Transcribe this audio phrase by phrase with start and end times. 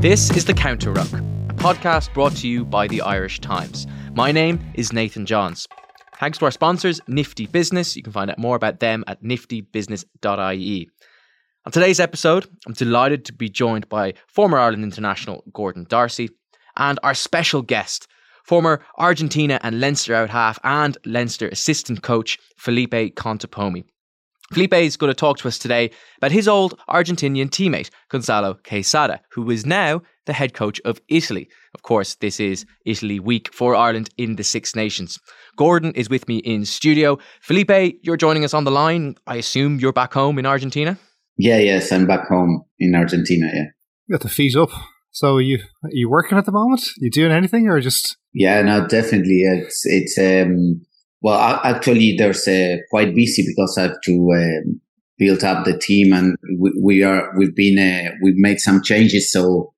[0.00, 3.84] This is The Counter Ruck, a podcast brought to you by the Irish Times.
[4.14, 5.66] My name is Nathan Johns.
[6.20, 7.96] Thanks to our sponsors, Nifty Business.
[7.96, 10.90] You can find out more about them at niftybusiness.ie.
[11.66, 16.30] On today's episode, I'm delighted to be joined by former Ireland international Gordon D'Arcy
[16.76, 18.06] and our special guest,
[18.44, 23.84] former Argentina and Leinster out half and Leinster assistant coach Felipe Contepomi.
[24.52, 29.20] Felipe is going to talk to us today about his old Argentinian teammate, Gonzalo Quesada,
[29.30, 31.48] who is now the head coach of Italy.
[31.74, 35.18] Of course, this is Italy week for Ireland in the Six Nations.
[35.56, 37.18] Gordon is with me in studio.
[37.42, 39.16] Felipe, you're joining us on the line.
[39.26, 40.98] I assume you're back home in Argentina?
[41.36, 43.66] Yeah, yes, I'm back home in Argentina, yeah.
[44.06, 44.70] You got the feet up.
[45.10, 46.80] So are you are you working at the moment?
[46.80, 49.42] Are you doing anything or just Yeah, no, definitely.
[49.42, 50.86] It's it's um
[51.20, 54.80] well, actually, there's uh, quite busy because I have to um,
[55.18, 59.32] build up the team, and we, we are we've been uh, we've made some changes.
[59.32, 59.72] So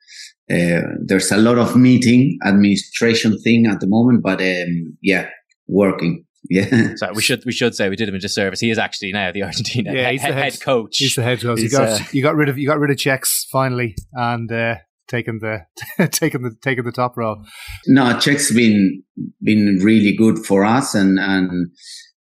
[0.51, 5.29] uh, there's a lot of meeting administration thing at the moment, but um, yeah,
[5.67, 6.25] working.
[6.49, 6.95] Yeah.
[6.97, 8.61] So we should we should say we did him a disservice.
[8.61, 10.99] He is actually now the Argentina yeah, head, he's the head, head coach.
[10.99, 11.61] He's the head coach.
[11.61, 14.77] You got you got rid of you got rid of Cheiks finally, and uh,
[15.11, 15.67] taking the
[16.11, 17.45] taking the taking the top role.
[17.87, 19.03] No, Cheik's been
[19.43, 21.71] been really good for us, and and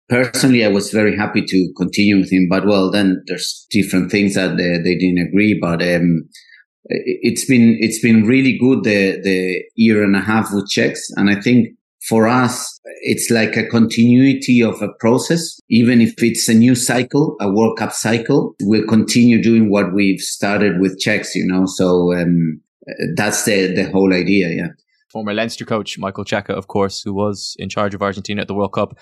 [0.09, 2.47] personally, I was very happy to continue with him.
[2.49, 5.57] But well, then there's different things that they, they didn't agree.
[5.61, 6.27] But um,
[6.85, 11.29] it's been it's been really good the the year and a half with Cheiks, and
[11.29, 11.69] I think
[12.07, 15.59] for us, it's like a continuity of a process.
[15.69, 20.21] Even if it's a new cycle, a World Cup cycle, we'll continue doing what we've
[20.21, 21.65] started with Cheiks, you know.
[21.65, 22.61] So um,
[23.15, 24.49] that's the the whole idea.
[24.49, 24.67] Yeah.
[25.11, 28.53] Former Leinster coach Michael Cheika, of course, who was in charge of Argentina at the
[28.53, 28.97] World Cup.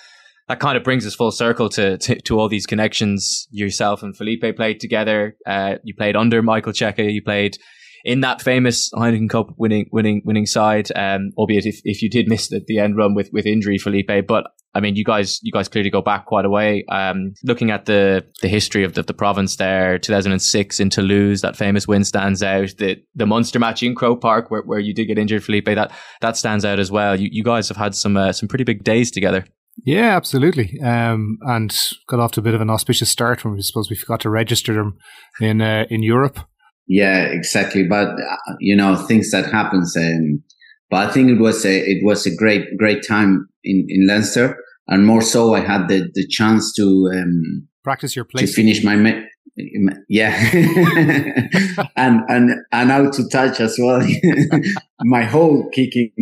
[0.48, 3.48] That kind of brings us full circle to, to, to all these connections.
[3.50, 5.36] Yourself and Felipe played together.
[5.48, 7.12] Uh, you played under Michael Cheika.
[7.12, 7.58] You played
[8.06, 10.90] in that famous Heineken Cup winning winning winning side.
[10.96, 14.28] Um, albeit if, if you did miss the, the end run with with injury, Felipe.
[14.28, 14.46] But
[14.76, 16.86] I mean, you guys you guys clearly go back quite a way.
[16.90, 21.58] Um, looking at the the history of the, the province there, 2006 in Toulouse, that
[21.58, 22.70] famous win stands out.
[22.78, 25.92] The the Munster match in Croke Park where, where you did get injured, Felipe, that
[26.22, 27.20] that stands out as well.
[27.20, 29.46] You you guys have had some uh, some pretty big days together.
[29.84, 30.80] Yeah, absolutely.
[30.82, 31.76] Um, and
[32.08, 34.30] got off to a bit of an auspicious start when we suppose we forgot to
[34.30, 34.98] register them
[35.42, 36.40] in uh, in Europe.
[36.88, 37.84] Yeah, exactly.
[37.84, 38.10] But
[38.60, 39.96] you know, things that happens.
[39.98, 40.44] Um,
[40.90, 44.58] but I think it was a it was a great great time in in Leinster,
[44.88, 48.84] and more so, I had the the chance to um, practice your place to finish
[48.84, 48.96] my.
[48.96, 49.22] Ma-
[50.10, 50.38] yeah,
[51.96, 54.06] and and and out to touch as well.
[55.02, 56.12] my whole kicking.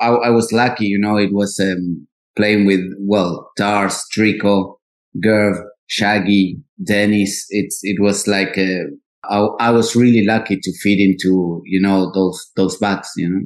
[0.00, 1.16] I, I, was lucky, you know.
[1.16, 2.06] It was um,
[2.36, 4.74] playing with well, Dars, Drico,
[5.24, 7.46] Gerv, Shaggy, Denis.
[7.48, 8.84] It's it was like a,
[9.24, 13.12] I, I was really lucky to fit into you know those those backs.
[13.16, 13.40] You know,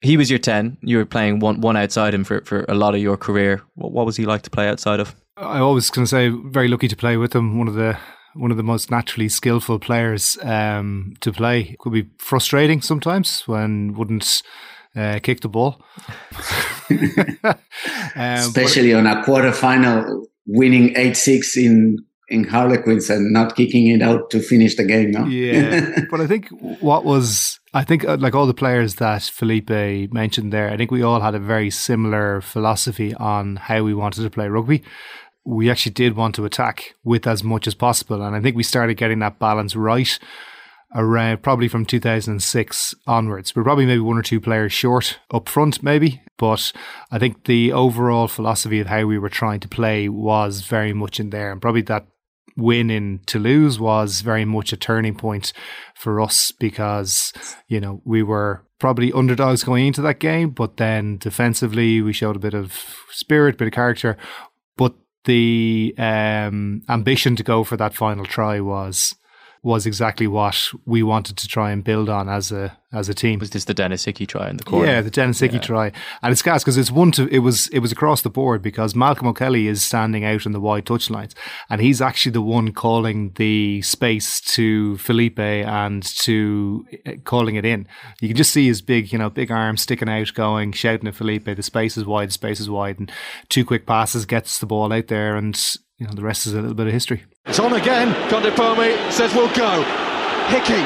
[0.00, 0.78] he was your ten.
[0.82, 3.60] You were playing one one outside him for, for a lot of your career.
[3.74, 5.14] What, what was he like to play outside of?
[5.36, 7.58] I always can say very lucky to play with him.
[7.58, 7.98] One of the
[8.34, 11.76] one of the most naturally skillful players um, to play.
[11.80, 14.42] Could be frustrating sometimes when wouldn't
[14.94, 15.82] uh, kick the ball,
[16.90, 17.56] um,
[18.14, 21.98] especially on a quarter final winning 8-6 in
[22.30, 25.10] in Harlequins and not kicking it out to finish the game.
[25.10, 25.26] No?
[25.26, 26.48] Yeah, but I think
[26.80, 29.70] what was I think uh, like all the players that Felipe
[30.12, 34.22] mentioned there, I think we all had a very similar philosophy on how we wanted
[34.22, 34.82] to play rugby.
[35.44, 38.62] We actually did want to attack with as much as possible, and I think we
[38.62, 40.18] started getting that balance right
[40.94, 43.54] around probably from 2006 onwards.
[43.54, 46.72] We're probably maybe one or two players short up front, maybe, but
[47.10, 51.20] I think the overall philosophy of how we were trying to play was very much
[51.20, 52.06] in there, and probably that
[52.56, 55.52] win in Toulouse was very much a turning point
[55.94, 57.32] for us because
[57.68, 62.36] you know we were probably underdogs going into that game, but then defensively we showed
[62.36, 64.16] a bit of spirit, a bit of character,
[64.76, 64.94] but
[65.24, 69.14] the um, ambition to go for that final try was
[69.62, 73.38] was exactly what we wanted to try and build on as a as a team.
[73.38, 74.86] Was this the Denis Hickie try in the corner?
[74.86, 75.62] Yeah, the Denis Hickie yeah.
[75.62, 75.92] try,
[76.22, 78.94] and it's gas because it's one to it was it was across the board because
[78.94, 81.34] Malcolm O'Kelly is standing out in the wide touch lines,
[81.68, 87.66] and he's actually the one calling the space to Felipe and to uh, calling it
[87.66, 87.86] in.
[88.20, 91.14] You can just see his big you know big arms sticking out, going shouting at
[91.14, 91.44] Felipe.
[91.44, 93.12] The space is wide, the space is wide, and
[93.50, 95.54] two quick passes gets the ball out there, and
[96.00, 97.22] you know the rest is a little bit of history.
[97.44, 98.14] It's on again.
[98.32, 99.84] Contepomi says we'll go.
[100.48, 100.80] Hickie.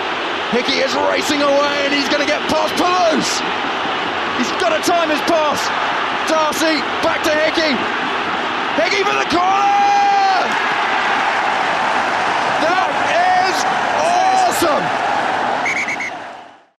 [0.50, 3.30] Hickie is racing away and he's going to get past Pelous.
[4.36, 5.62] He's got to time his pass.
[6.26, 7.78] D'Arcy back to Hickie.
[8.74, 10.50] Hickie for the corner.
[12.66, 12.90] That
[13.46, 13.56] is
[14.66, 14.84] awesome.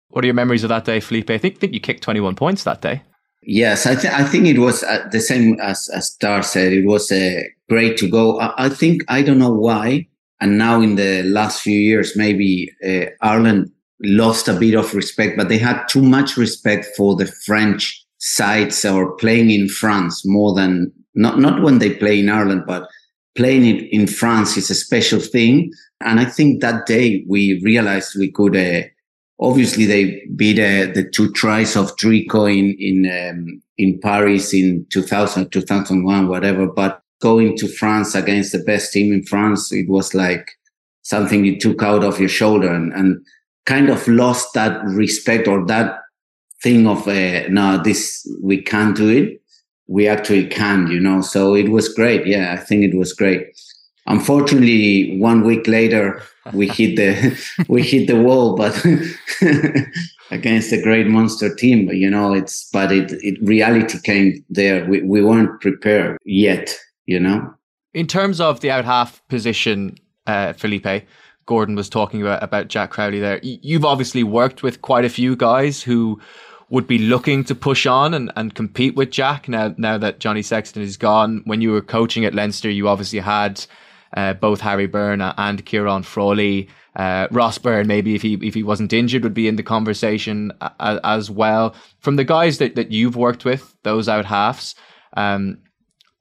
[0.10, 1.30] What are your memories of that day, Felipe?
[1.30, 3.02] I think, think you kicked 21 points that day.
[3.48, 6.74] Yes, I, th- I think it was uh, the same as, as Dar said.
[6.74, 8.40] It was uh, great to go.
[8.40, 10.08] I, I, think, I don't know why.
[10.42, 13.72] And now in the last few years, maybe uh, Ireland
[14.04, 18.84] lost a bit of respect, but they had too much respect for the French sides
[18.84, 22.90] or playing in France more than not, not when they play in Ireland, but
[23.36, 25.72] playing it in France is a special thing.
[26.02, 28.82] And I think that day we realized we could, uh,
[29.40, 34.86] obviously they beat uh, the two tries of Drico in in um, in Paris in
[34.92, 40.14] 2000 2001 whatever but going to France against the best team in France it was
[40.14, 40.52] like
[41.02, 43.24] something you took out of your shoulder and, and
[43.66, 46.00] kind of lost that respect or that
[46.64, 49.42] thing of uh, no this we can't do it.
[49.88, 52.26] We actually can you know so it was great.
[52.26, 53.48] Yeah I think it was great
[54.08, 56.22] unfortunately one week later
[56.54, 58.76] we hit the we hit the wall but
[60.32, 64.86] against a great Munster team you know it's but it, it reality came there.
[64.86, 66.76] We, we weren't prepared yet
[67.06, 67.54] you know?
[67.94, 69.98] In terms of the out half position
[70.28, 71.06] uh, felipe
[71.46, 73.40] gordon was talking about about jack crowley there.
[73.44, 76.20] You've obviously worked with quite a few guys who
[76.70, 79.48] would be looking to push on and, and compete with Jack.
[79.48, 81.42] Now now that Johnny Sexton is gone.
[81.46, 83.66] When you were coaching at Leinster, you obviously had
[84.14, 86.70] uh, both Harry Byrne and Ciarán Frawley.
[86.96, 90.52] Uh, Ross Byrne, maybe if he if he wasn't injured, would be in the conversation
[90.80, 91.76] as, as well.
[92.00, 94.76] From the guys that, that you've worked with, those out halves,
[95.18, 95.58] um,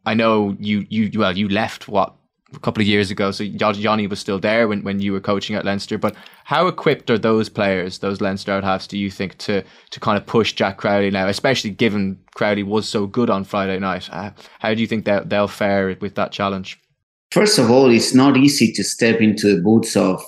[0.05, 2.15] I know you you well you left what
[2.57, 5.57] a couple of years ago, so Johnny was still there when, when you were coaching
[5.57, 5.99] at Leinster.
[5.99, 6.15] But
[6.45, 10.19] how equipped are those players, those Leinster out halves, do you think to to kind
[10.19, 14.09] of push Jack Crowley now, especially given Crowley was so good on Friday night?
[14.11, 16.81] Uh, how do you think that they'll fare with that challenge?
[17.35, 20.23] First of all, it's not easy to step into the boots of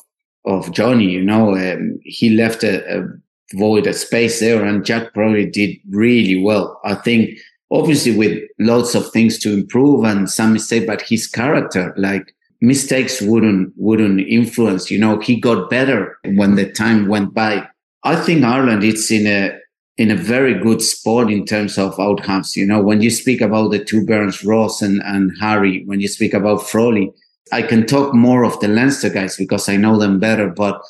[0.44, 1.10] of Johnny.
[1.12, 3.06] You know, um, he left a, a,
[3.54, 6.80] void, a space there, and Jack probably did really well.
[6.84, 7.38] I think,
[7.70, 13.22] obviously, with lots of things to improve and some mistake, but his character, like mistakes,
[13.22, 14.90] wouldn't wouldn't influence.
[14.90, 17.68] You know, he got better when the time went by.
[18.02, 19.56] I think Ireland, it's in a
[19.98, 22.56] in a very good spot in terms of outcomes.
[22.56, 26.08] You know, when you speak about the two Byrnes, Ross and, and Harry, when you
[26.08, 27.12] speak about Frawley,
[27.52, 30.82] I can talk more of the Leinster guys because I know them better, but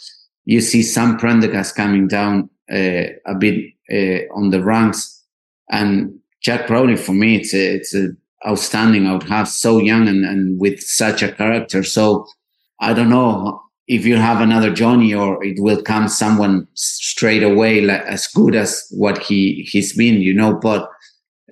[0.45, 5.17] you see Sam Prendergast coming down uh, a bit uh, on the ranks
[5.71, 8.11] and Jack Crowley for me, it's a, it's a
[8.47, 11.83] outstanding out half so young and, and with such a character.
[11.83, 12.27] So
[12.81, 17.81] I don't know if you have another Johnny or it will come someone straight away
[17.81, 20.55] like, as good as what he he's been, you know.
[20.55, 20.89] But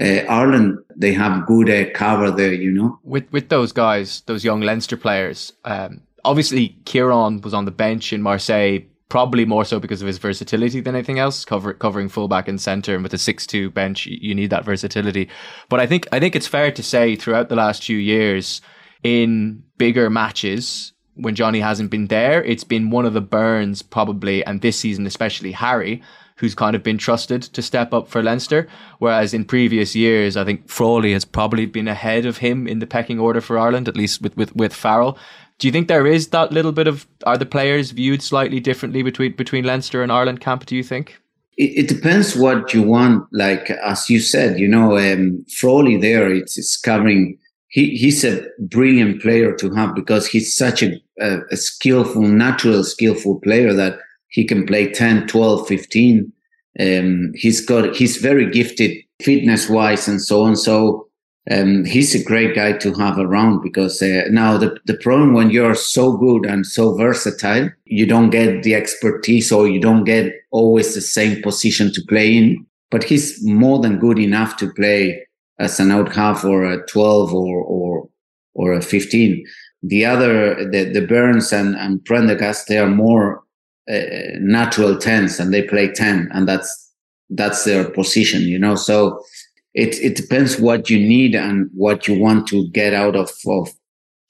[0.00, 2.98] uh, Ireland, they have good uh, cover there, you know.
[3.04, 8.12] With with those guys, those young Leinster players, um, obviously Ciarán was on the bench
[8.12, 12.48] in Marseille, probably more so because of his versatility than anything else, cover, covering fullback
[12.48, 12.94] and centre.
[12.94, 15.28] And with a six-two bench, you need that versatility.
[15.68, 18.60] But I think I think it's fair to say throughout the last few years,
[19.04, 24.44] in bigger matches, when Johnny hasn't been there, it's been one of the Byrnes probably,
[24.44, 26.02] and this season especially Harry,
[26.36, 28.66] who's kind of been trusted to step up for Leinster.
[28.98, 32.86] Whereas in previous years, I think Frawley has probably been ahead of him in the
[32.86, 35.16] pecking order for Ireland, at least with, with, with Farrell.
[35.58, 39.02] Do you think there is that little bit of are the players viewed slightly differently
[39.02, 40.66] between between Leinster and Ireland camp?
[40.66, 41.20] Do you think?
[41.56, 43.28] It, depends what you want.
[43.32, 47.38] Like as you said, you know, um, Frawley there, it's, it's covering
[47.74, 52.84] he, he's a brilliant player to have because he's such a, a, a, skillful, natural,
[52.84, 56.32] skillful player that he can play 10, 12, 15.
[56.78, 60.54] Um, he's got, he's very gifted fitness wise and so on.
[60.54, 61.08] So,
[61.50, 65.50] um, he's a great guy to have around because uh, now the, the problem when
[65.50, 70.32] you're so good and so versatile, you don't get the expertise or you don't get
[70.52, 72.64] always the same position to play in.
[72.92, 75.26] But he's more than good enough to play
[75.58, 78.08] as an out half or a 12 or, or,
[78.54, 79.44] or a 15.
[79.82, 83.42] The other, the, the Byrnes and, and Prendergast, they are more
[83.88, 84.00] uh,
[84.40, 86.92] natural 10s and they play 10 and that's,
[87.30, 88.74] that's their position, you know?
[88.74, 89.22] So
[89.74, 93.70] it, it depends what you need and what you want to get out of, of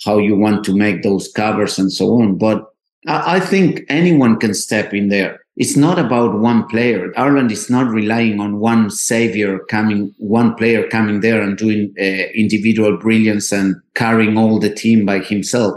[0.05, 2.37] how you want to make those covers and so on.
[2.37, 2.67] But
[3.07, 7.13] I, I think anyone can step in there it's not about one player.
[7.17, 12.27] Ireland is not relying on one savior coming, one player coming there and doing uh,
[12.35, 15.75] individual brilliance and carrying all the team by himself.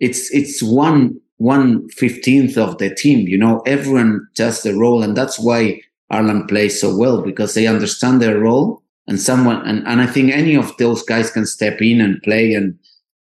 [0.00, 3.28] It's, it's one, one fifteenth of the team.
[3.28, 5.02] You know, everyone does the role.
[5.02, 9.86] And that's why Ireland plays so well because they understand their role and someone, and,
[9.86, 12.78] and I think any of those guys can step in and play and,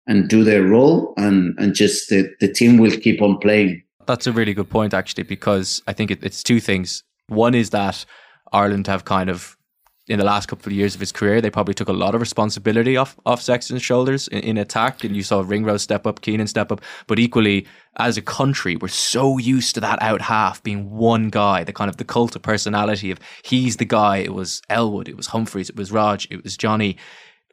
[0.09, 3.85] and do their role and, and just the, the team will keep on playing.
[4.06, 7.02] That's a really good point, actually, because I think it, it's two things.
[7.28, 8.04] One is that
[8.52, 9.56] Ireland have kind of,
[10.09, 12.21] in the last couple of years of his career, they probably took a lot of
[12.21, 15.04] responsibility off, off Sexton's shoulders in, in attack.
[15.04, 16.80] And you saw Ringrose step up, Keenan step up.
[17.06, 17.66] But equally,
[17.99, 21.88] as a country, we're so used to that out half being one guy, the kind
[21.88, 24.16] of the cult of personality of he's the guy.
[24.18, 26.97] It was Elwood, it was Humphreys, it was Rog, it was Johnny.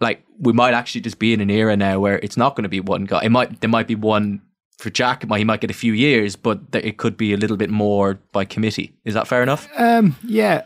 [0.02, 2.70] Like we might actually just be in an era now where it's not going to
[2.70, 3.22] be one guy.
[3.24, 4.42] It might there might be one
[4.80, 7.70] for Jack, he might get a few years, but it could be a little bit
[7.70, 8.94] more by committee.
[9.04, 9.68] Is that fair enough?
[9.76, 10.64] Um, yeah,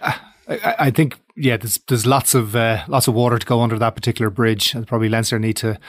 [0.48, 1.58] I, I, think yeah.
[1.58, 4.88] There's there's lots of uh, lots of water to go under that particular bridge, and
[4.88, 5.80] probably Leinster need to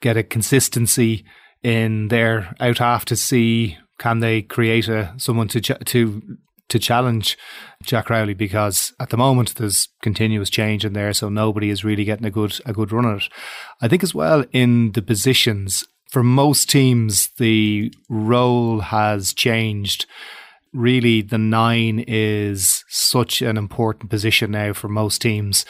[0.00, 1.24] get a consistency
[1.62, 6.78] in their out half to see can they create a someone to ch- to to
[6.78, 7.36] challenge
[7.82, 12.04] Jack Crowley because at the moment there's continuous change in there, so nobody is really
[12.04, 13.28] getting a good a good run at it.
[13.82, 15.84] I think as well in the positions
[16.16, 20.06] for most teams, the role has changed.
[20.72, 25.66] Really, the nine is such an important position now for most teams.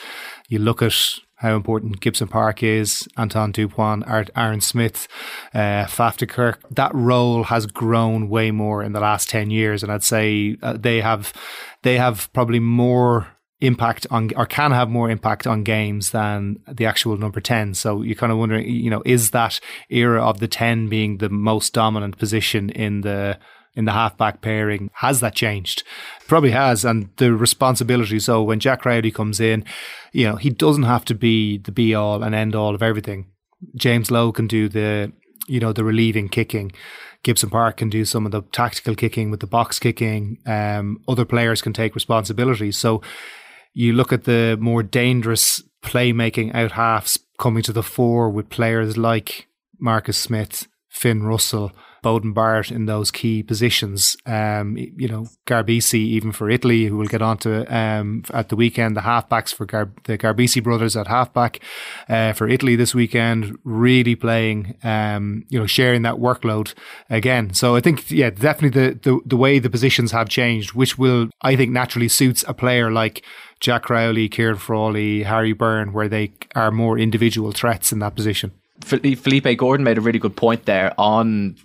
[0.47, 0.95] You look at
[1.35, 5.09] how important Gibson Park is, Antoine Dupont, Aaron Smith,
[5.53, 6.61] uh, Faf de Klerk.
[6.71, 9.83] That role has grown way more in the last 10 years.
[9.83, 11.33] And I'd say uh, they have,
[11.83, 13.27] they have probably more
[13.59, 18.03] impact on or can have more impact on games than the actual number 10 so
[18.03, 19.59] you're kind of wondering you know is that
[19.89, 23.37] era of the 10 being the most dominant position in the
[23.73, 24.89] in the halfback pairing?
[24.95, 25.83] Has that changed?
[26.27, 29.65] Probably has and the responsibility so when Jack Crowley comes in
[30.11, 33.25] you know he doesn't have to be the be all and end all of everything.
[33.75, 35.11] James Lowe can do the
[35.47, 36.71] you know the relieving kicking.
[37.23, 40.37] Gibson Park can do some of the tactical kicking with the box kicking.
[40.45, 43.01] Um, other players can take responsibility so
[43.77, 48.97] you look at the more dangerous playmaking out halves coming to the fore with players
[48.97, 51.71] like Marcus Smith, Finn Russell,
[52.07, 54.15] Beauden Barrett in those key positions.
[54.25, 58.55] Um, you know, Garbisi, even for Italy, who will get on to um, at the
[58.55, 61.59] weekend, the halfbacks for Gar- the Garbisi brothers at halfback
[62.07, 66.73] uh, for Italy this weekend, really playing, um, you know, sharing that workload
[67.09, 67.53] again.
[67.53, 71.29] So I think, yeah, definitely the, the, the way the positions have changed, which will,
[71.41, 73.25] I think, naturally suits a player like
[73.59, 78.51] Jack Crowley, Kieran Frawley, Harry Byrne, where they are more individual threats in that position.
[78.81, 81.57] Felipe Gordon made a really good point there on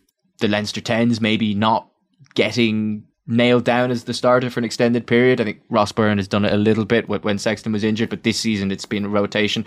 [0.42, 1.88] the Leinster 10s maybe not
[2.34, 5.40] getting nailed down as the starter for an extended period.
[5.40, 8.24] I think Ross Byrne has done it a little bit when Sexton was injured, but
[8.24, 9.64] this season it's been a rotation.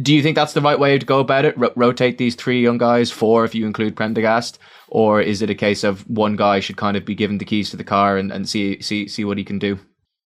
[0.00, 1.54] Do you think that's the right way to go about it?
[1.76, 4.58] rotate these three young guys, four if you include Prendergast,
[4.88, 7.70] or is it a case of one guy should kind of be given the keys
[7.70, 9.78] to the car and, and see see see what he can do?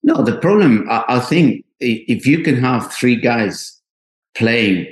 [0.03, 3.81] No, the problem, I, I think, if you can have three guys
[4.35, 4.87] playing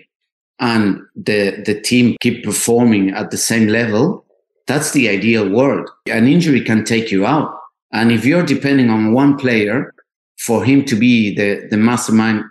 [0.58, 4.24] and the the team keep performing at the same level,
[4.68, 5.90] that's the ideal world.
[6.06, 7.52] An injury can take you out,
[7.92, 9.92] and if you're depending on one player
[10.38, 12.44] for him to be the the mastermind,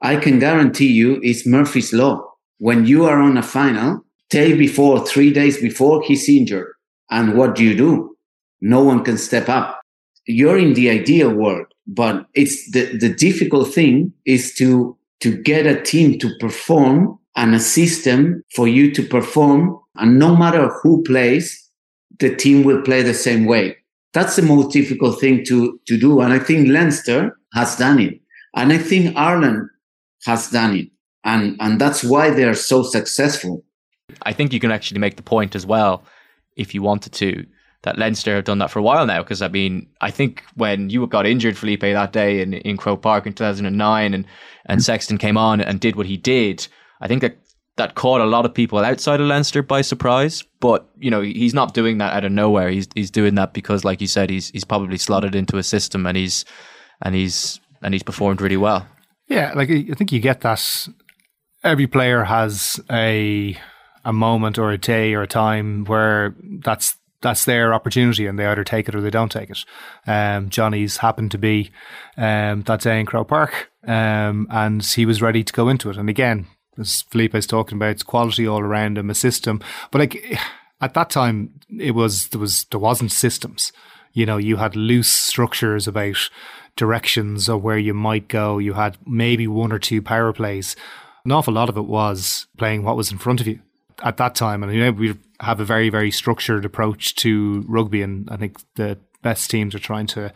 [0.00, 2.24] I can guarantee you it's Murphy's law.
[2.58, 6.72] When you are on a final, day before, three days before, he's injured,
[7.10, 8.16] and what do you do?
[8.62, 9.82] No one can step up.
[10.26, 15.66] You're in the ideal world but it's the, the difficult thing is to to get
[15.66, 21.02] a team to perform and a system for you to perform and no matter who
[21.02, 21.62] plays
[22.18, 23.76] the team will play the same way.
[24.14, 26.20] That's the most difficult thing to to do.
[26.20, 28.20] And i think leinster has done it.
[28.54, 29.68] And i think ireland
[30.24, 30.88] has done it.
[31.24, 33.64] And and that's why they are so successful.
[34.22, 36.04] I think you can actually make the point as well
[36.56, 37.46] if you wanted to
[37.82, 39.22] that Leinster have done that for a while now.
[39.22, 43.02] Because I mean, I think when you got injured, Felipe, that day in, in Croke
[43.02, 44.26] Park in 2009, and
[44.66, 46.66] and Sexton came on and did what he did,
[47.00, 47.38] I think that
[47.76, 50.42] that caught a lot of people outside of Leinster by surprise.
[50.60, 52.68] But you know, he's not doing that out of nowhere.
[52.68, 56.06] He's he's doing that because, like you said, he's he's probably slotted into a system
[56.06, 56.44] and he's
[57.02, 58.86] and he's and he's performed really well.
[59.28, 60.88] Yeah, like I think you get that.
[61.62, 63.56] Every player has a
[64.04, 68.46] a moment or a day or a time where that's that's their opportunity and they
[68.46, 69.64] either take it or they don't take it.
[70.06, 71.70] Um, Johnny's happened to be
[72.16, 75.96] um, that day in Croke Park um, and he was ready to go into it.
[75.96, 76.46] And again,
[76.78, 79.60] as Felipe is talking about, it's quality all around him, a system.
[79.90, 80.38] But like
[80.80, 83.72] at that time, it was there was there wasn't systems.
[84.12, 86.30] You know, you had loose structures about
[86.76, 88.58] directions of where you might go.
[88.58, 90.76] You had maybe one or two power plays.
[91.24, 93.60] An awful lot of it was playing what was in front of you
[94.02, 94.62] at that time.
[94.62, 98.02] And you know, we have a very, very structured approach to rugby.
[98.02, 100.32] And I think the best teams are trying to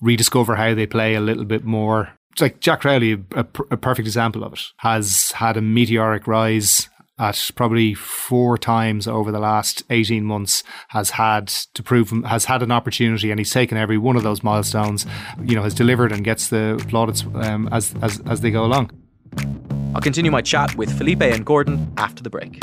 [0.00, 2.10] rediscover how they play a little bit more.
[2.40, 7.50] Like Jack Crowley, a, a perfect example of it, has had a meteoric rise at
[7.56, 12.70] probably four times over the last 18 months has had to prove has had an
[12.70, 15.04] opportunity and he's taken every one of those milestones
[15.42, 18.90] you know has delivered and gets the plaudits um, as, as as they go along.
[19.94, 22.62] I'll continue my chat with Felipe and Gordon after the break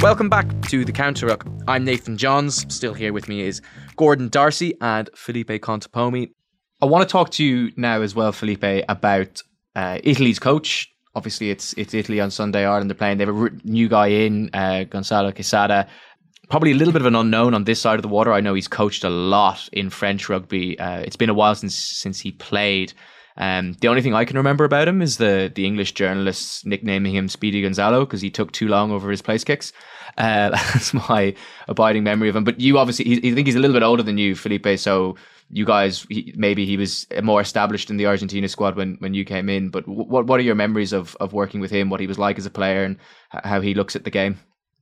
[0.00, 1.46] Welcome back to the Counter Ruck.
[1.66, 2.66] I'm Nathan Johns.
[2.74, 3.62] Still here with me is
[3.96, 6.30] Gordon D'Arcy and Felipe Contepomi.
[6.82, 9.42] I want to talk to you now as well, Felipe, about
[9.74, 10.88] uh, Italy's coach.
[11.14, 12.66] Obviously, it's it's Italy on Sunday.
[12.66, 13.18] Ireland are playing.
[13.18, 15.86] They have a new guy in, uh, Gonzalo Quesada.
[16.50, 18.32] Probably a little bit of an unknown on this side of the water.
[18.32, 20.78] I know he's coached a lot in French rugby.
[20.78, 22.92] Uh, it's been a while since since he played.
[23.36, 27.14] Um, the only thing I can remember about him is the the English journalists nicknaming
[27.14, 29.72] him Speedy Gonzalo because he took too long over his place kicks.
[30.16, 31.34] Uh, that's my
[31.66, 32.44] abiding memory of him.
[32.44, 34.78] But you obviously, he, I think he's a little bit older than you, Felipe.
[34.78, 35.16] So
[35.50, 39.24] you guys, he, maybe he was more established in the Argentina squad when, when you
[39.24, 39.70] came in.
[39.70, 41.90] But what what are your memories of of working with him?
[41.90, 42.98] What he was like as a player and
[43.30, 44.38] how he looks at the game?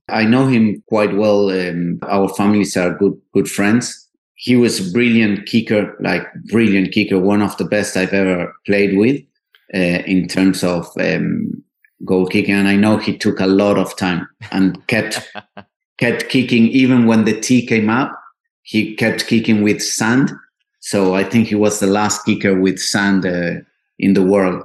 [0.09, 1.49] I know him quite well.
[1.49, 4.02] Um, our families are good good friends
[4.43, 8.97] he was a brilliant kicker, like brilliant kicker, one of the best I've ever played
[8.97, 9.21] with
[9.73, 11.63] uh, in terms of um,
[12.03, 12.53] goal kicking.
[12.53, 15.31] And I know he took a lot of time and kept
[15.97, 18.11] kept kicking even when the tee came up.
[18.63, 20.33] He kept kicking with sand.
[20.81, 23.61] So I think he was the last kicker with sand uh,
[23.97, 24.61] in the world.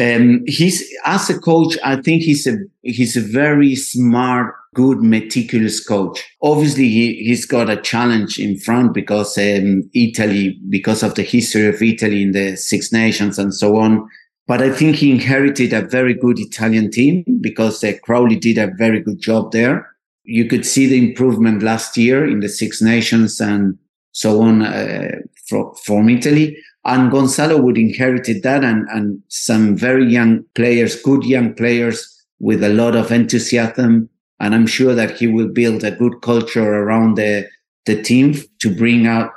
[0.00, 5.84] Um, he's as a coach, I think he's a he's a very smart good, meticulous
[5.84, 6.24] coach.
[6.42, 11.66] Obviously, he, he's got a challenge in front because um, Italy, because of the history
[11.66, 14.08] of Italy in the Six Nations and so on.
[14.46, 18.72] But I think he inherited a very good Italian team because uh, Crowley did a
[18.76, 19.88] very good job there.
[20.24, 23.78] You could see the improvement last year in the Six Nations and
[24.12, 26.56] so on uh, from, from Italy.
[26.84, 32.06] And Gonzalo would inherited that and, and some very young players, good young players
[32.38, 34.08] with a lot of enthusiasm
[34.40, 37.46] and I'm sure that he will build a good culture around the
[37.86, 39.30] the team to bring out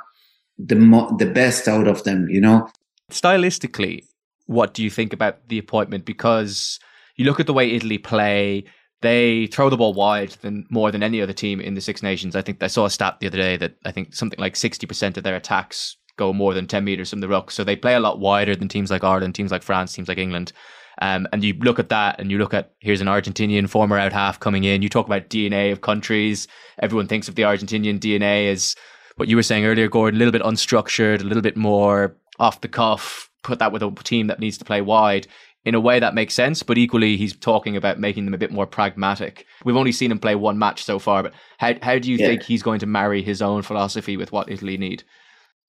[0.58, 2.28] the mo- the best out of them.
[2.28, 2.68] You know,
[3.10, 4.04] stylistically,
[4.46, 6.04] what do you think about the appointment?
[6.04, 6.80] Because
[7.16, 8.64] you look at the way Italy play.
[9.02, 12.34] They throw the ball wide than more than any other team in the Six Nations.
[12.34, 14.86] I think I saw a stat the other day that I think something like sixty
[14.86, 17.50] percent of their attacks go more than ten meters from the ruck.
[17.50, 20.16] So they play a lot wider than teams like Ireland, teams like France, teams like
[20.16, 20.52] England.
[21.00, 24.12] Um, and you look at that and you look at here's an Argentinian former out
[24.12, 24.82] half coming in.
[24.82, 26.46] You talk about DNA of countries.
[26.80, 28.76] Everyone thinks of the Argentinian DNA as
[29.16, 32.60] what you were saying earlier, Gordon, a little bit unstructured, a little bit more off
[32.60, 35.26] the cuff, put that with a team that needs to play wide.
[35.64, 38.52] In a way that makes sense, but equally he's talking about making them a bit
[38.52, 39.46] more pragmatic.
[39.64, 42.26] We've only seen him play one match so far, but how how do you yeah.
[42.26, 45.04] think he's going to marry his own philosophy with what Italy need?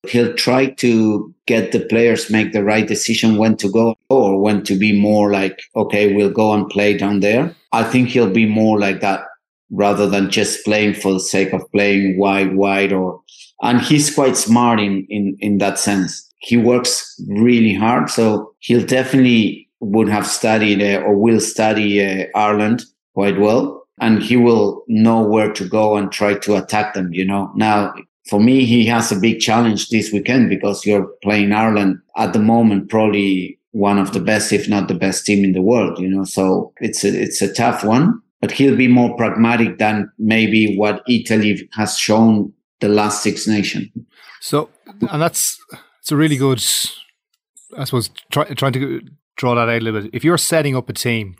[0.05, 4.63] He'll try to get the players make the right decision when to go or when
[4.63, 7.55] to be more like, okay, we'll go and play down there.
[7.71, 9.21] I think he'll be more like that
[9.71, 13.21] rather than just playing for the sake of playing wide, wide or,
[13.61, 16.31] and he's quite smart in, in, in that sense.
[16.39, 18.09] He works really hard.
[18.09, 23.87] So he'll definitely would have studied uh, or will study uh, Ireland quite well.
[23.99, 27.51] And he will know where to go and try to attack them, you know.
[27.55, 27.93] Now,
[28.29, 32.39] for me, he has a big challenge this weekend because you're playing Ireland at the
[32.39, 36.07] moment, probably one of the best, if not the best team in the world, you
[36.07, 36.23] know.
[36.23, 41.03] So it's a, it's a tough one, but he'll be more pragmatic than maybe what
[41.09, 43.89] Italy has shown the last Six Nations.
[44.39, 44.69] So,
[45.11, 45.59] and that's,
[45.99, 46.63] it's a really good,
[47.77, 49.01] I suppose, try, trying to
[49.35, 50.11] draw that out a little bit.
[50.13, 51.35] If you're setting up a team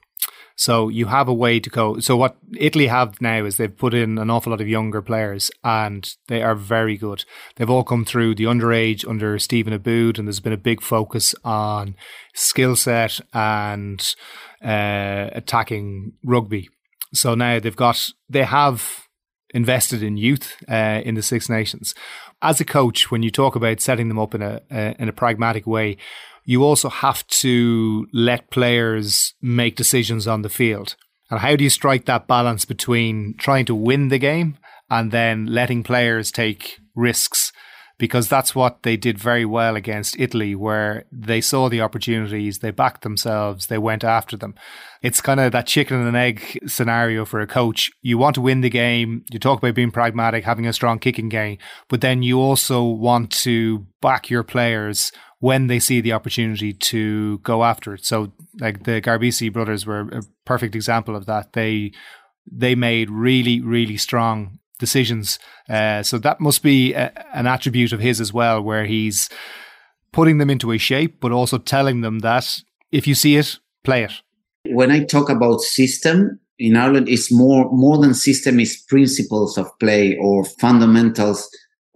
[0.56, 2.00] so you have a way to go.
[2.00, 5.52] So what Italy have now is they've put in an awful lot of younger players
[5.64, 7.26] and they are very good.
[7.56, 11.36] They've all come through the underage under Stephen Aboud and there's been a big focus
[11.44, 11.96] on
[12.34, 14.16] skill set and
[14.64, 16.70] uh, attacking rugby.
[17.14, 19.08] So now they've got, they have
[19.54, 21.94] invested in youth uh, in the Six Nations.
[22.42, 25.14] As a coach, when you talk about setting them up in a, uh, in a
[25.14, 25.98] pragmatic way,
[26.46, 30.96] you also have to let players make decisions on the field.
[31.30, 34.58] And how do you strike that balance between trying to win the game
[34.90, 37.52] and then letting players take risks?
[37.98, 42.72] Because that's what they did very well against Italy, where they saw the opportunities, they
[42.72, 44.54] backed themselves, they went after them.
[45.02, 47.92] It's kind of that chicken and egg scenario for a coach.
[48.02, 51.30] You want to win the game, you talk about being pragmatic, having a strong kicking
[51.30, 56.74] game, but then you also want to back your players when they see the opportunity
[56.74, 58.04] to go after it.
[58.04, 61.54] So, like the Garbisi brothers were a perfect example of that.
[61.54, 61.92] They
[62.52, 65.40] they made really really strong decisions.
[65.70, 69.30] Uh, so that must be a, an attribute of his as well, where he's
[70.12, 72.62] putting them into a shape, but also telling them that
[72.92, 74.14] if you see it, play it.
[74.68, 79.68] When I talk about system in Ireland, it's more more than system is principles of
[79.80, 81.48] play or fundamentals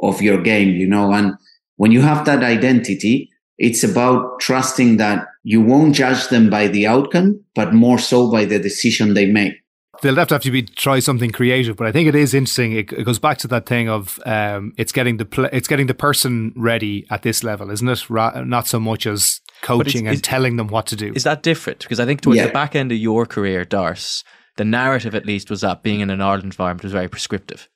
[0.01, 1.33] of your game, you know, and
[1.79, 6.85] when you have that identity, it's about trusting that you won't judge them by the
[6.85, 9.53] outcome, but more so by the decision they make.
[10.01, 12.71] They'll have to have to be try something creative, but I think it is interesting.
[12.71, 15.88] It, it goes back to that thing of um, it's getting the pl- it's getting
[15.88, 18.09] the person ready at this level, isn't it?
[18.09, 21.12] Ra- not so much as coaching and telling them what to do.
[21.15, 21.79] Is that different?
[21.79, 22.47] Because I think towards yeah.
[22.47, 24.23] the back end of your career, Darce,
[24.55, 27.67] the narrative at least was that being in an Ireland environment was very prescriptive.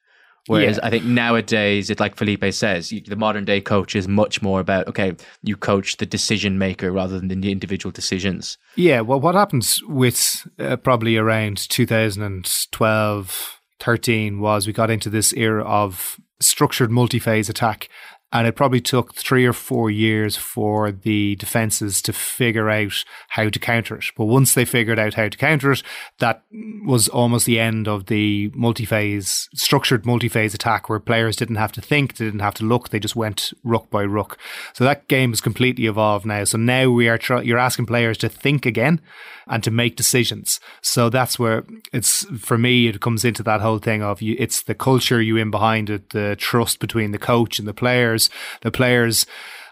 [0.47, 0.87] Whereas yeah.
[0.87, 4.59] I think nowadays, it's like Felipe says, you, the modern day coach is much more
[4.59, 8.57] about, okay, you coach the decision maker rather than the individual decisions.
[8.75, 15.33] Yeah, well, what happens with uh, probably around 2012, 13 was we got into this
[15.33, 17.89] era of structured multi phase attack
[18.33, 23.47] and it probably took three or four years for the defenses to figure out how
[23.47, 24.05] to counter it.
[24.17, 25.83] But once they figured out how to counter it,
[26.17, 26.43] that
[26.83, 31.81] was almost the end of the multi-phase, structured multi-phase attack where players didn't have to
[31.81, 34.39] think, they didn't have to look, they just went ruck by ruck.
[34.73, 36.43] So that game has completely evolved now.
[36.43, 38.99] So now we are, tr- you're asking players to think again
[39.47, 40.59] and to make decisions.
[40.81, 42.87] So that's where it's for me.
[42.87, 44.35] It comes into that whole thing of you.
[44.39, 48.22] It's the culture you in behind it, the trust between the coach and the players.
[48.61, 49.25] The players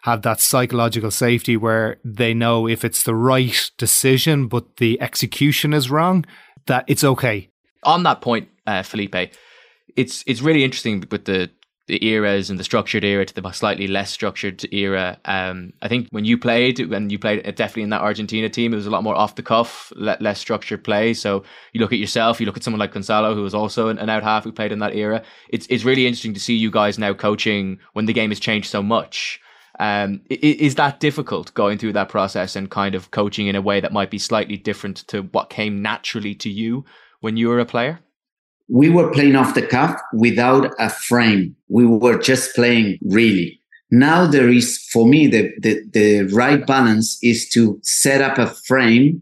[0.03, 5.73] have that psychological safety where they know if it's the right decision, but the execution
[5.73, 6.25] is wrong,
[6.67, 7.49] that it's okay.
[7.83, 9.33] On that point, uh, Felipe,
[9.95, 11.49] it's it's really interesting with the
[11.91, 15.19] the eras and the structured era to the slightly less structured era.
[15.25, 18.77] Um, I think when you played, when you played definitely in that Argentina team, it
[18.77, 21.13] was a lot more off the cuff, less structured play.
[21.13, 24.09] So you look at yourself, you look at someone like Gonzalo, who was also an,
[24.09, 25.21] out half who played in that era.
[25.49, 28.69] It's it's really interesting to see you guys now coaching when the game has changed
[28.69, 29.41] so much.
[29.77, 33.81] Um, is that difficult going through that process and kind of coaching in a way
[33.81, 36.85] that might be slightly different to what came naturally to you
[37.19, 37.99] when you were a player?
[38.71, 41.53] We were playing off the cuff without a frame.
[41.67, 43.59] We were just playing really.
[43.91, 48.47] Now there is, for me, the, the, the right balance is to set up a
[48.47, 49.21] frame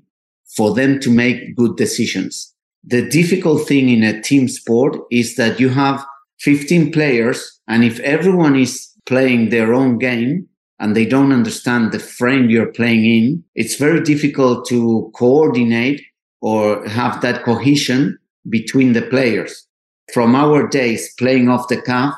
[0.56, 2.54] for them to make good decisions.
[2.84, 6.06] The difficult thing in a team sport is that you have
[6.42, 12.00] 15 players and if everyone is playing their own game and they don't understand the
[12.00, 16.04] frame you're playing in, it's very difficult to coordinate
[16.40, 19.66] or have that cohesion between the players.
[20.14, 22.14] From our days playing off the cuff,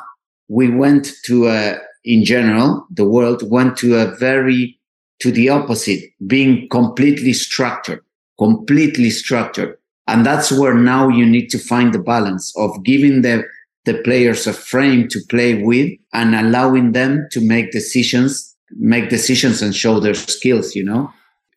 [0.48, 4.80] we went to a, in general, the world went to a very,
[5.22, 8.02] to the opposite, being completely structured,
[8.38, 9.78] completely structured.
[10.08, 13.44] And that's where now you need to find the balance of giving the,
[13.86, 19.62] the players a frame to play with and allowing them to make decisions, make decisions
[19.62, 21.12] and show their skills, you know?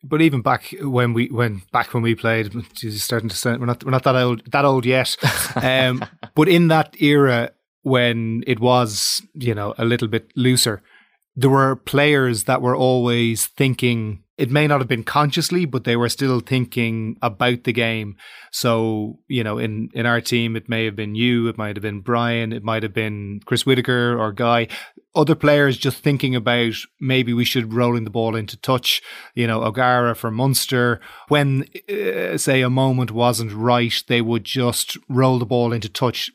[0.07, 3.65] But even back when we when back when we played, Jesus, starting to sound we're
[3.65, 5.15] not we're not that old that old yet.
[5.55, 6.03] Um,
[6.35, 10.81] but in that era when it was you know a little bit looser,
[11.35, 15.95] there were players that were always thinking it may not have been consciously, but they
[15.95, 18.17] were still thinking about the game.
[18.51, 21.83] So, you know, in, in our team, it may have been you, it might have
[21.83, 24.67] been Brian, it might have been Chris Whitaker or Guy.
[25.15, 29.01] Other players just thinking about maybe we should rolling the ball into touch,
[29.33, 30.99] you know, O'Gara for Munster.
[31.29, 36.29] When, uh, say, a moment wasn't right, they would just roll the ball into touch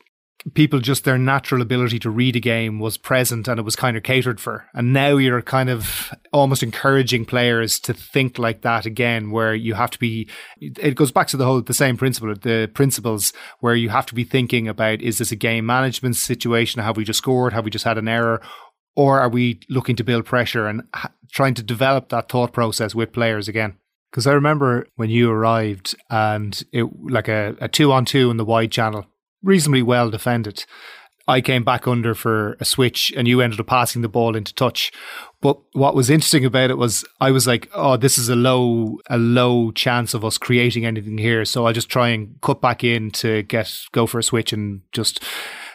[0.53, 3.95] people just their natural ability to read a game was present and it was kind
[3.95, 4.65] of catered for.
[4.73, 9.75] And now you're kind of almost encouraging players to think like that again, where you
[9.75, 10.27] have to be,
[10.59, 14.15] it goes back to the whole, the same principle, the principles where you have to
[14.15, 16.81] be thinking about, is this a game management situation?
[16.81, 17.53] Have we just scored?
[17.53, 18.41] Have we just had an error?
[18.95, 20.83] Or are we looking to build pressure and
[21.31, 23.77] trying to develop that thought process with players again?
[24.11, 28.35] Because I remember when you arrived and it like a, a two on two in
[28.35, 29.05] the wide channel
[29.43, 30.65] reasonably well defended.
[31.27, 34.53] I came back under for a switch and you ended up passing the ball into
[34.53, 34.91] touch.
[35.39, 38.99] But what was interesting about it was I was like, oh, this is a low,
[39.09, 41.45] a low chance of us creating anything here.
[41.45, 44.81] So I'll just try and cut back in to get, go for a switch and
[44.91, 45.23] just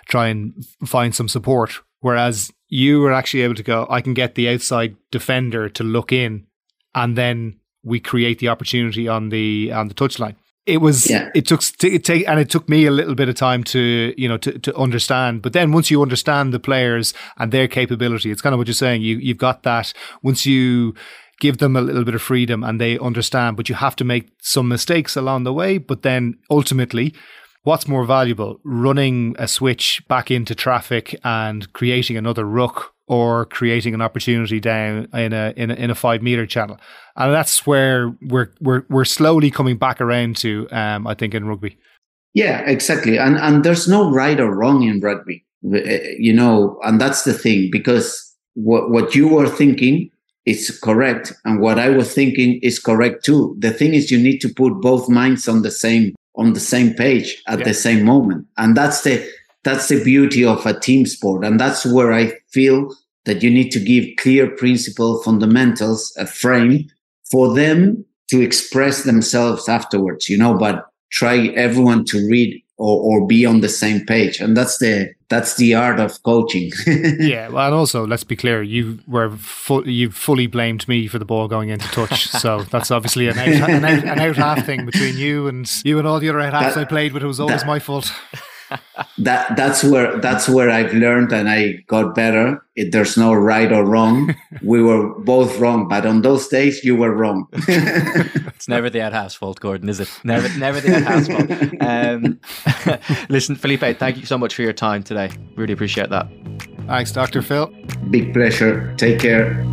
[0.08, 1.80] try and find some support.
[2.00, 6.12] Whereas you were actually able to go, I can get the outside defender to look
[6.12, 6.46] in
[6.94, 11.30] and then we create the opportunity on the, on the touchline it was yeah.
[11.34, 14.28] it took it take and it took me a little bit of time to you
[14.28, 18.42] know to, to understand but then once you understand the players and their capability it's
[18.42, 20.94] kind of what you're saying you you've got that once you
[21.38, 24.28] give them a little bit of freedom and they understand but you have to make
[24.40, 27.14] some mistakes along the way but then ultimately
[27.66, 33.92] what's more valuable running a switch back into traffic and creating another ruck or creating
[33.92, 36.78] an opportunity down in a in a, in a five meter channel,
[37.16, 40.68] and that's where we're we're we're slowly coming back around to.
[40.70, 41.76] Um, I think in rugby.
[42.34, 47.24] Yeah, exactly, and and there's no right or wrong in rugby, you know, and that's
[47.24, 50.10] the thing because what what you were thinking
[50.44, 53.56] is correct, and what I was thinking is correct too.
[53.58, 56.94] The thing is, you need to put both minds on the same on the same
[56.94, 57.64] page at yeah.
[57.64, 59.26] the same moment, and that's the
[59.66, 61.44] that's the beauty of a team sport.
[61.44, 62.94] And that's where I feel
[63.24, 66.88] that you need to give clear principle fundamentals, a frame
[67.30, 73.26] for them to express themselves afterwards, you know, but try everyone to read or, or
[73.26, 74.38] be on the same page.
[74.38, 76.70] And that's the, that's the art of coaching.
[76.86, 77.48] yeah.
[77.48, 81.24] Well, and also let's be clear, you were fu- you fully blamed me for the
[81.24, 82.28] ball going into touch.
[82.40, 85.98] so that's obviously an out, an out, an out half thing between you and you
[85.98, 88.12] and all the other out halves I played, but it was always that, my fault
[89.18, 92.64] that that's where that's where I've learned and I got better.
[92.74, 94.34] It, there's no right or wrong.
[94.62, 97.46] we were both wrong, but on those days you were wrong.
[97.52, 100.10] it's never the out fault, Gordon, is it?
[100.24, 101.50] Never, never the out fault.
[101.80, 102.40] Um,
[103.28, 105.30] listen, Felipe, thank you so much for your time today.
[105.56, 106.28] Really appreciate that.
[106.86, 107.66] Thanks, Doctor Phil.
[108.10, 108.94] Big pleasure.
[108.96, 109.64] Take care.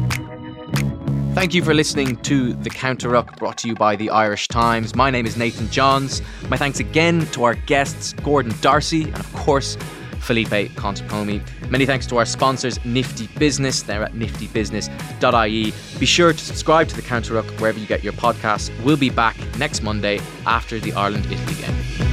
[1.34, 4.96] Thank you for listening to The Counter Ruck, brought to you by the Irish Times.
[4.96, 6.22] My name is Nathan Johns.
[6.48, 9.76] My thanks again to our guests, Gordon D'Arcy, and of course,
[10.20, 11.42] Felipe Contepomi.
[11.72, 13.82] Many thanks to our sponsors, Nifty Business.
[13.82, 15.74] They're at niftybusiness.ie.
[16.00, 18.72] Be sure to subscribe to The Counter Ruck wherever you get your podcasts.
[18.84, 22.13] We'll be back next Monday after the Ireland Italy game.